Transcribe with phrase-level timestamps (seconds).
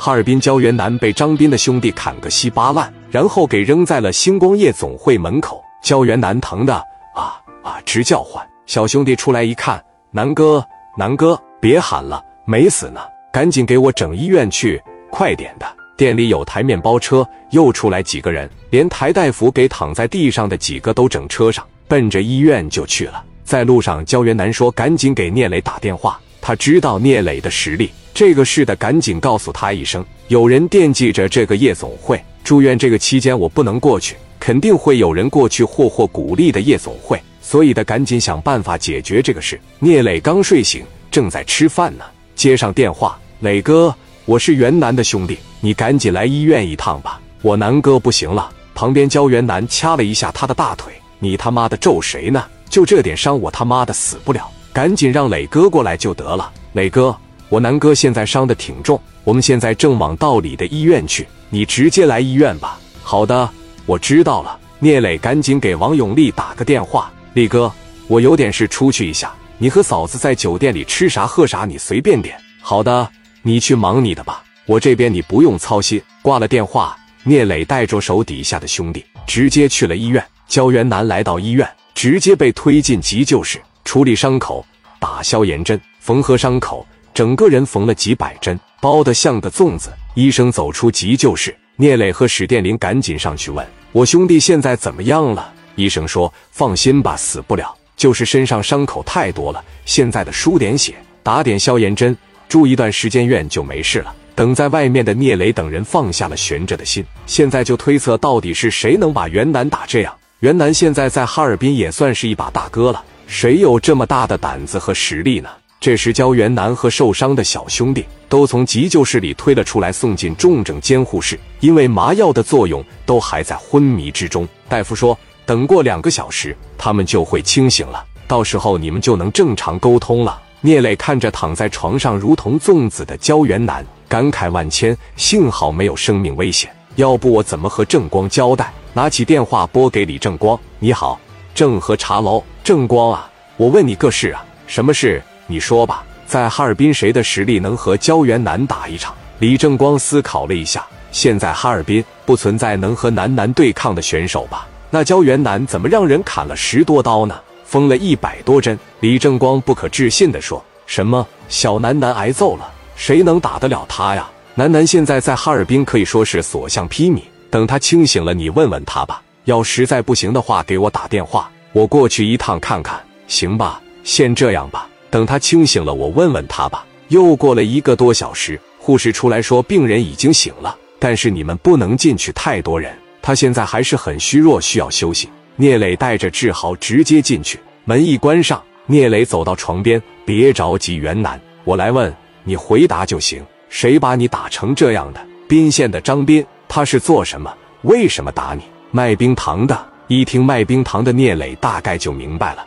[0.00, 5.60] 哈尔滨胶原男被张斌的兄弟砍个稀巴烂，然后给扔在了星光夜总会门口。
[5.82, 6.74] 胶原男疼的
[7.16, 8.46] 啊啊直叫唤。
[8.64, 10.64] 小兄弟出来一看，南哥，
[10.96, 13.00] 南哥，别喊了，没死呢，
[13.32, 14.80] 赶紧给我整医院去，
[15.10, 15.66] 快点的。
[15.96, 23.24] 店里有台面包车，又出来几个人，连抬大夫给躺在地上的几个都整车上，奔着医院就去了。
[23.42, 27.90] 在路上，焦元南说：“赶紧给聂磊打电话，他知道聂磊的实力。
[28.18, 32.20] 这个是的，赶紧告诉他一声，有人惦记着这个夜总会。
[32.42, 42.04] 住院这个期间，我不能过去，肯定会有人过去霍霍古丽的夜总会，所以的赶紧想办法解决这个事。”聂磊刚睡醒，正在吃饭呢，
[42.34, 43.94] 接上电话：“磊哥。”
[44.26, 48.50] 我是袁南的兄弟，你赶紧来医院一趟吧，我南哥不行了。
[48.74, 52.44] 旁边焦元南掐了一下他的大腿，你他妈的咒谁呢？
[52.68, 56.52] 就这点伤，我他妈的死不了，赶紧让磊哥过来就得了。
[56.72, 57.16] 磊哥，
[57.48, 62.78] 我南哥现在伤的挺重，我们现在正往道里的医院去，你直接来医院吧。
[63.02, 63.48] 好的，
[63.86, 64.58] 我知道了。
[64.78, 67.72] 聂磊赶紧给王永利打个电话，力哥，
[68.06, 72.38] 我有点事出去一下，你和嫂子在酒店里吃啥喝啥，你随便点。
[72.60, 73.08] 好的。
[73.42, 76.02] 你去忙你的吧，我这边你不用操心。
[76.20, 80.22] 挂了电话，聂磊带着手底下的兄弟直接去了医院。
[80.48, 84.66] 焦元南来到医院，直接被推进急救室，处理伤口，
[84.98, 86.84] 打消炎针，缝合伤口，
[87.18, 89.90] 整个人缝了几百针，包得像个粽子。
[90.14, 102.16] 医生走出急救室，聂磊和史殿林赶紧上去问：“我兄弟现在怎么样了？”医生说：“放心吧，死不了，就是身上伤口太多了，现在的输点血，打点消炎针。”
[102.48, 104.14] 住一段时间院就没事了。
[104.36, 110.14] 等在外面的聂磊等人放下了悬着的心，现在就推测到底是谁能把袁南打这样。
[110.38, 115.48] 袁南现在在哈尔滨也算是一把大哥了，谁有这么大的胆子和实力呢？
[115.80, 121.38] 这时，焦元南和受伤的小兄弟都从急救室里推了出来，送进重症监护室。
[121.60, 124.46] 因为麻药的作用，都还在昏迷之中。
[124.68, 130.42] 大夫说，等过两个小时，他们就会清醒了，到时候你们就能正常沟通了。
[130.62, 134.96] 聂磊看着躺在床上如同粽子的焦元南，感慨万千。
[135.14, 138.72] 幸好没有生命危险，要不我怎么和正光交代？
[138.94, 141.20] 拿起电话拨给李正光：“你好，
[141.54, 145.22] 正和茶楼，正光啊，我问你个事啊，什么事？
[145.48, 146.04] 你说吧。
[146.24, 154.66] 在哈尔滨，谁的实力能和焦元南打一场？”李正光思考了一下，现在哈尔滨不存在能和南南对抗的选手吧？
[154.90, 157.40] 那焦元南怎么让人砍了十多刀呢？
[157.64, 162.70] 缝了一百多针，李正光不可置信地说：“什么小南南挨揍了？
[162.96, 164.28] 谁能打得了他呀？
[164.54, 167.22] 楠楠现在在哈尔滨可以说是所向披靡。
[167.50, 169.22] 等他清醒了，你问问他吧。
[169.44, 172.98] 要实在不行的话，给我打电话，我过去一趟看看，
[173.28, 173.80] 行吧？
[174.02, 174.87] 先这样吧。
[175.10, 182.92] 等他清醒了，我问问他吧。”又过了一个多小时，护士出来说：“病人已经醒了，但是你们不能进去太多人，
[183.22, 192.14] 他现在还是很虚弱，需要休息。”聂磊带着志豪直接进去，门一关上，聂磊走到床边，别着急，袁南，我来问
[192.44, 193.44] 你，回答就行。
[193.68, 195.20] 谁把你打成这样的？
[195.48, 197.52] 宾县的张斌，他是做什么？
[197.82, 198.62] 为什么打你？
[198.90, 199.78] 卖冰糖的。
[200.06, 202.64] 一听卖冰糖的，聂磊大概就明白了。